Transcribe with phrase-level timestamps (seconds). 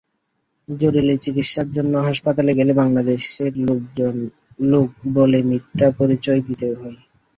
[0.67, 3.53] জরুরি চিকিৎসার জন্য হাসপাতালে গেলে বাংলাদেশের
[4.71, 6.97] লোক বলে মিথ্যা পরিচয় দিতে হয়।